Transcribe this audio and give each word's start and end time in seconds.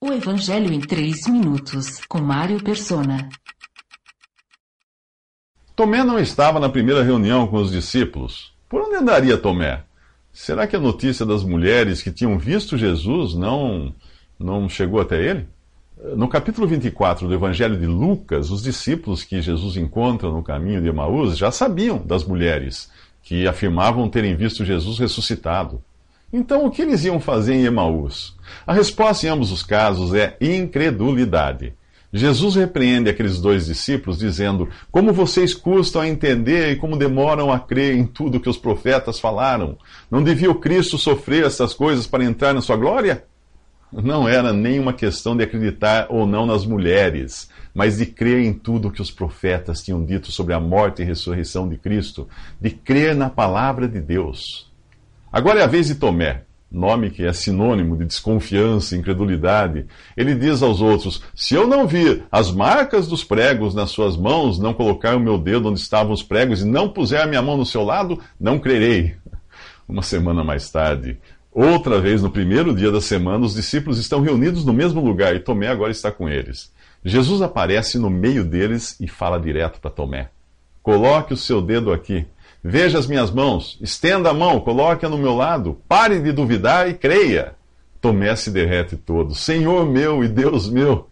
O 0.00 0.12
Evangelho 0.12 0.72
em 0.72 0.78
3 0.78 1.26
minutos, 1.26 2.00
com 2.08 2.20
Mário 2.20 2.62
Persona. 2.62 3.28
Tomé 5.74 6.04
não 6.04 6.20
estava 6.20 6.60
na 6.60 6.68
primeira 6.68 7.02
reunião 7.02 7.48
com 7.48 7.56
os 7.56 7.72
discípulos. 7.72 8.54
Por 8.68 8.80
onde 8.80 8.94
andaria 8.94 9.36
Tomé? 9.36 9.82
Será 10.32 10.68
que 10.68 10.76
a 10.76 10.80
notícia 10.80 11.26
das 11.26 11.42
mulheres 11.42 12.00
que 12.00 12.12
tinham 12.12 12.38
visto 12.38 12.78
Jesus 12.78 13.34
não, 13.34 13.92
não 14.38 14.68
chegou 14.68 15.00
até 15.00 15.20
ele? 15.20 15.48
No 16.14 16.28
capítulo 16.28 16.68
24 16.68 17.26
do 17.26 17.34
Evangelho 17.34 17.76
de 17.76 17.86
Lucas, 17.86 18.52
os 18.52 18.62
discípulos 18.62 19.24
que 19.24 19.42
Jesus 19.42 19.76
encontra 19.76 20.30
no 20.30 20.44
caminho 20.44 20.80
de 20.80 20.86
Emaús 20.86 21.36
já 21.36 21.50
sabiam 21.50 21.98
das 21.98 22.22
mulheres 22.22 22.88
que 23.20 23.48
afirmavam 23.48 24.08
terem 24.08 24.36
visto 24.36 24.64
Jesus 24.64 24.96
ressuscitado. 25.00 25.82
Então, 26.32 26.66
o 26.66 26.70
que 26.70 26.82
eles 26.82 27.04
iam 27.04 27.18
fazer 27.18 27.54
em 27.54 27.64
Emaús? 27.64 28.36
A 28.66 28.72
resposta 28.72 29.26
em 29.26 29.30
ambos 29.30 29.50
os 29.50 29.62
casos 29.62 30.14
é 30.14 30.36
incredulidade. 30.40 31.74
Jesus 32.12 32.54
repreende 32.54 33.10
aqueles 33.10 33.40
dois 33.40 33.66
discípulos, 33.66 34.18
dizendo: 34.18 34.68
Como 34.90 35.12
vocês 35.12 35.54
custam 35.54 36.02
a 36.02 36.08
entender 36.08 36.72
e 36.72 36.76
como 36.76 36.96
demoram 36.96 37.52
a 37.52 37.58
crer 37.58 37.96
em 37.96 38.06
tudo 38.06 38.40
que 38.40 38.48
os 38.48 38.56
profetas 38.56 39.20
falaram? 39.20 39.76
Não 40.10 40.22
devia 40.22 40.50
o 40.50 40.54
Cristo 40.54 40.96
sofrer 40.96 41.44
essas 41.44 41.74
coisas 41.74 42.06
para 42.06 42.24
entrar 42.24 42.54
na 42.54 42.60
sua 42.60 42.76
glória? 42.76 43.24
não 43.92 44.28
era 44.28 44.52
nem 44.52 44.78
uma 44.78 44.92
questão 44.92 45.36
de 45.36 45.42
acreditar 45.42 46.06
ou 46.10 46.26
não 46.26 46.44
nas 46.44 46.66
mulheres, 46.66 47.50
mas 47.74 47.98
de 47.98 48.06
crer 48.06 48.40
em 48.40 48.52
tudo 48.52 48.90
que 48.90 49.00
os 49.00 49.10
profetas 49.10 49.82
tinham 49.82 50.04
dito 50.04 50.30
sobre 50.30 50.54
a 50.54 50.60
morte 50.60 51.02
e 51.02 51.04
ressurreição 51.04 51.68
de 51.68 51.78
Cristo, 51.78 52.28
de 52.60 52.70
crer 52.70 53.14
na 53.14 53.30
palavra 53.30 53.88
de 53.88 54.00
Deus. 54.00 54.67
Agora 55.32 55.60
é 55.60 55.64
a 55.64 55.66
vez 55.66 55.86
de 55.86 55.94
Tomé, 55.94 56.42
nome 56.70 57.10
que 57.10 57.24
é 57.24 57.32
sinônimo 57.32 57.96
de 57.96 58.04
desconfiança 58.04 58.96
incredulidade. 58.96 59.86
Ele 60.16 60.34
diz 60.34 60.62
aos 60.62 60.80
outros: 60.80 61.22
Se 61.34 61.54
eu 61.54 61.66
não 61.66 61.86
vir 61.86 62.24
as 62.30 62.50
marcas 62.50 63.06
dos 63.06 63.24
pregos 63.24 63.74
nas 63.74 63.90
suas 63.90 64.16
mãos, 64.16 64.58
não 64.58 64.74
colocar 64.74 65.16
o 65.16 65.20
meu 65.20 65.38
dedo 65.38 65.68
onde 65.68 65.80
estavam 65.80 66.12
os 66.12 66.22
pregos 66.22 66.62
e 66.62 66.66
não 66.66 66.88
puser 66.88 67.22
a 67.22 67.26
minha 67.26 67.42
mão 67.42 67.56
no 67.56 67.66
seu 67.66 67.84
lado, 67.84 68.20
não 68.40 68.58
crerei. 68.58 69.16
Uma 69.88 70.02
semana 70.02 70.44
mais 70.44 70.70
tarde, 70.70 71.18
Outra 71.60 72.00
vez, 72.00 72.22
no 72.22 72.30
primeiro 72.30 72.72
dia 72.72 72.88
da 72.92 73.00
semana, 73.00 73.44
os 73.44 73.54
discípulos 73.54 73.98
estão 73.98 74.20
reunidos 74.20 74.64
no 74.64 74.72
mesmo 74.72 75.00
lugar 75.00 75.34
e 75.34 75.40
Tomé 75.40 75.66
agora 75.66 75.90
está 75.90 76.12
com 76.12 76.28
eles. 76.28 76.72
Jesus 77.04 77.42
aparece 77.42 77.98
no 77.98 78.08
meio 78.08 78.44
deles 78.44 78.96
e 79.00 79.08
fala 79.08 79.40
direto 79.40 79.80
para 79.80 79.90
Tomé: 79.90 80.28
Coloque 80.84 81.34
o 81.34 81.36
seu 81.36 81.60
dedo 81.60 81.92
aqui. 81.92 82.24
Veja 82.70 82.98
as 82.98 83.06
minhas 83.06 83.30
mãos. 83.30 83.78
Estenda 83.80 84.28
a 84.28 84.34
mão, 84.34 84.60
coloque-a 84.60 85.08
no 85.08 85.16
meu 85.16 85.34
lado. 85.34 85.80
Pare 85.88 86.20
de 86.20 86.32
duvidar 86.32 86.86
e 86.86 86.92
creia. 86.92 87.54
Tomé 87.98 88.36
se 88.36 88.50
derrete 88.50 88.94
todo. 88.94 89.34
Senhor 89.34 89.86
meu 89.86 90.22
e 90.22 90.28
Deus 90.28 90.68
meu. 90.68 91.08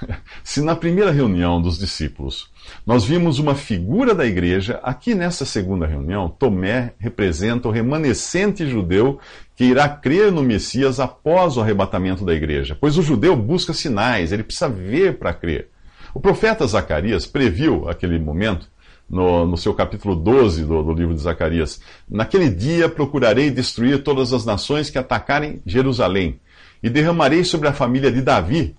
Se 0.44 0.62
na 0.62 0.76
primeira 0.76 1.10
reunião 1.10 1.60
dos 1.60 1.78
discípulos 1.78 2.48
nós 2.86 3.04
vimos 3.04 3.40
uma 3.40 3.56
figura 3.56 4.14
da 4.14 4.24
igreja, 4.24 4.78
aqui 4.84 5.12
nessa 5.12 5.44
segunda 5.44 5.84
reunião, 5.84 6.28
Tomé 6.28 6.94
representa 6.96 7.66
o 7.66 7.72
remanescente 7.72 8.64
judeu 8.64 9.18
que 9.56 9.64
irá 9.64 9.88
crer 9.88 10.30
no 10.30 10.44
Messias 10.44 11.00
após 11.00 11.56
o 11.56 11.60
arrebatamento 11.60 12.24
da 12.24 12.32
igreja, 12.32 12.78
pois 12.80 12.96
o 12.96 13.02
judeu 13.02 13.34
busca 13.34 13.72
sinais, 13.72 14.30
ele 14.30 14.44
precisa 14.44 14.68
ver 14.68 15.18
para 15.18 15.34
crer. 15.34 15.68
O 16.14 16.20
profeta 16.20 16.66
Zacarias 16.66 17.26
previu 17.26 17.88
aquele 17.88 18.18
momento 18.18 18.68
no, 19.10 19.44
no, 19.44 19.56
seu 19.56 19.74
capítulo 19.74 20.14
12 20.14 20.64
do, 20.64 20.82
do, 20.82 20.92
livro 20.92 21.14
de 21.14 21.20
Zacarias. 21.20 21.80
Naquele 22.08 22.48
dia 22.48 22.88
procurarei 22.88 23.50
destruir 23.50 24.02
todas 24.02 24.32
as 24.32 24.44
nações 24.46 24.88
que 24.88 24.98
atacarem 24.98 25.60
Jerusalém, 25.66 26.40
e 26.82 26.88
derramarei 26.88 27.44
sobre 27.44 27.68
a 27.68 27.72
família 27.72 28.10
de 28.10 28.22
Davi 28.22 28.74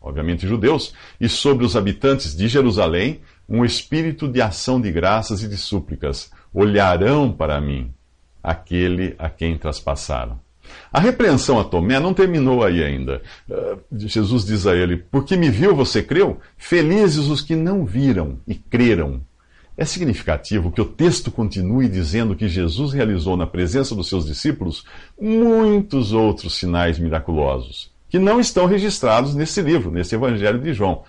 obviamente 0.00 0.48
judeus, 0.48 0.94
e 1.20 1.28
sobre 1.28 1.64
os 1.64 1.76
habitantes 1.76 2.34
de 2.34 2.48
Jerusalém 2.48 3.20
um 3.48 3.64
espírito 3.64 4.28
de 4.28 4.40
ação 4.40 4.80
de 4.80 4.90
graças 4.90 5.42
e 5.42 5.48
de 5.48 5.56
súplicas. 5.56 6.30
Olharão 6.54 7.32
para 7.32 7.60
mim, 7.60 7.92
aquele 8.42 9.14
a 9.18 9.28
quem 9.28 9.58
traspassaram. 9.58 10.40
A 10.92 11.00
repreensão 11.00 11.58
a 11.58 11.64
Tomé 11.64 11.98
não 11.98 12.14
terminou 12.14 12.62
aí 12.62 12.82
ainda. 12.82 13.20
Uh, 13.48 13.80
Jesus 13.92 14.44
diz 14.44 14.68
a 14.68 14.76
ele: 14.76 14.96
Porque 14.96 15.36
me 15.36 15.50
viu, 15.50 15.74
você 15.74 16.00
creu? 16.00 16.38
Felizes 16.56 17.26
os 17.26 17.40
que 17.40 17.56
não 17.56 17.84
viram 17.84 18.38
e 18.46 18.54
creram. 18.54 19.20
É 19.80 19.84
significativo 19.86 20.70
que 20.70 20.82
o 20.82 20.84
texto 20.84 21.30
continue 21.30 21.88
dizendo 21.88 22.36
que 22.36 22.46
Jesus 22.46 22.92
realizou 22.92 23.34
na 23.34 23.46
presença 23.46 23.94
dos 23.94 24.10
seus 24.10 24.26
discípulos 24.26 24.84
muitos 25.18 26.12
outros 26.12 26.58
sinais 26.58 26.98
miraculosos 26.98 27.90
que 28.10 28.18
não 28.18 28.38
estão 28.38 28.66
registrados 28.66 29.34
nesse 29.34 29.62
livro, 29.62 29.90
nesse 29.90 30.16
Evangelho 30.16 30.58
de 30.58 30.74
João. 30.74 31.04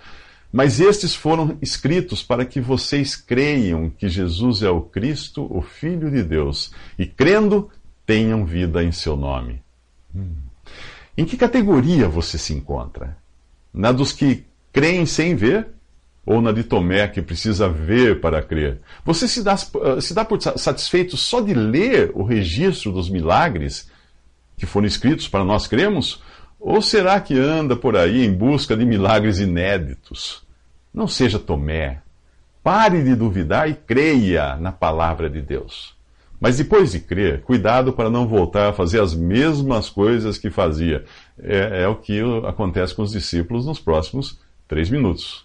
Mas 0.50 0.80
estes 0.80 1.14
foram 1.14 1.58
escritos 1.60 2.22
para 2.22 2.46
que 2.46 2.60
vocês 2.60 3.16
creiam 3.16 3.90
que 3.90 4.08
Jesus 4.08 4.62
é 4.62 4.70
o 4.70 4.80
Cristo, 4.80 5.46
o 5.50 5.60
Filho 5.60 6.10
de 6.10 6.22
Deus, 6.22 6.72
e 6.98 7.04
crendo, 7.04 7.68
tenham 8.06 8.46
vida 8.46 8.82
em 8.82 8.92
seu 8.92 9.16
nome. 9.16 9.60
Hum. 10.14 10.30
Em 11.14 11.24
que 11.26 11.36
categoria 11.36 12.08
você 12.08 12.38
se 12.38 12.54
encontra? 12.54 13.18
Na 13.74 13.92
dos 13.92 14.12
que 14.12 14.44
creem 14.72 15.04
sem 15.04 15.34
ver? 15.34 15.68
Ou 16.24 16.40
na 16.40 16.52
de 16.52 16.62
Tomé, 16.62 17.08
que 17.08 17.20
precisa 17.20 17.68
ver 17.68 18.20
para 18.20 18.42
crer? 18.42 18.80
Você 19.04 19.26
se 19.26 19.42
dá, 19.42 19.56
se 19.56 20.14
dá 20.14 20.24
por 20.24 20.40
satisfeito 20.40 21.16
só 21.16 21.40
de 21.40 21.52
ler 21.52 22.12
o 22.14 22.22
registro 22.22 22.92
dos 22.92 23.10
milagres 23.10 23.90
que 24.56 24.64
foram 24.64 24.86
escritos 24.86 25.26
para 25.26 25.44
nós 25.44 25.66
cremos? 25.66 26.22
Ou 26.60 26.80
será 26.80 27.20
que 27.20 27.36
anda 27.36 27.74
por 27.74 27.96
aí 27.96 28.24
em 28.24 28.32
busca 28.32 28.76
de 28.76 28.84
milagres 28.84 29.40
inéditos? 29.40 30.44
Não 30.94 31.08
seja 31.08 31.40
Tomé. 31.40 32.00
Pare 32.62 33.02
de 33.02 33.16
duvidar 33.16 33.68
e 33.68 33.74
creia 33.74 34.54
na 34.56 34.70
palavra 34.70 35.28
de 35.28 35.42
Deus. 35.42 35.96
Mas 36.38 36.58
depois 36.58 36.92
de 36.92 37.00
crer, 37.00 37.42
cuidado 37.42 37.92
para 37.92 38.10
não 38.10 38.28
voltar 38.28 38.68
a 38.68 38.72
fazer 38.72 39.00
as 39.00 39.14
mesmas 39.14 39.90
coisas 39.90 40.38
que 40.38 40.50
fazia. 40.50 41.04
É, 41.40 41.82
é 41.82 41.88
o 41.88 41.96
que 41.96 42.20
acontece 42.46 42.94
com 42.94 43.02
os 43.02 43.12
discípulos 43.12 43.66
nos 43.66 43.80
próximos 43.80 44.40
três 44.68 44.88
minutos. 44.90 45.44